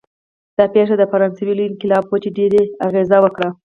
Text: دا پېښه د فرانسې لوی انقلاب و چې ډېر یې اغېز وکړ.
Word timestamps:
دا 0.57 0.65
پېښه 0.75 0.95
د 0.97 1.03
فرانسې 1.11 1.43
لوی 1.47 1.65
انقلاب 1.69 2.03
و 2.07 2.21
چې 2.23 2.29
ډېر 2.37 2.51
یې 2.57 2.63
اغېز 2.87 3.09
وکړ. 3.23 3.45